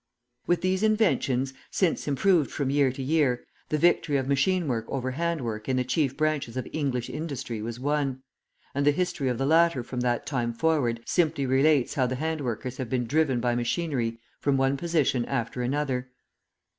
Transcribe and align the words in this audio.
With 0.47 0.61
these 0.61 0.81
inventions, 0.81 1.53
since 1.69 2.07
improved 2.07 2.49
from 2.49 2.71
year 2.71 2.91
to 2.91 3.03
year, 3.03 3.45
the 3.69 3.77
victory 3.77 4.17
of 4.17 4.27
machine 4.27 4.67
work 4.67 4.85
over 4.87 5.11
hand 5.11 5.41
work 5.41 5.69
in 5.69 5.77
the 5.77 5.83
chief 5.83 6.17
branches 6.17 6.57
of 6.57 6.67
English 6.73 7.07
industry 7.07 7.61
was 7.61 7.79
won; 7.79 8.23
and 8.73 8.83
the 8.83 8.89
history 8.89 9.27
of 9.27 9.37
the 9.37 9.45
latter 9.45 9.83
from 9.83 9.99
that 9.99 10.25
time 10.25 10.53
forward 10.53 11.01
simply 11.05 11.45
relates 11.45 11.93
how 11.93 12.07
the 12.07 12.15
hand 12.15 12.41
workers 12.41 12.77
have 12.77 12.89
been 12.89 13.05
driven 13.05 13.39
by 13.39 13.53
machinery 13.53 14.17
from 14.39 14.57
one 14.57 14.75
position 14.75 15.23
after 15.25 15.61
another. 15.61 16.09